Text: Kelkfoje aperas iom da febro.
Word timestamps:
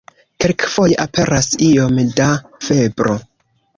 Kelkfoje 0.43 0.95
aperas 1.03 1.49
iom 1.67 1.99
da 2.21 2.31
febro. 2.69 3.19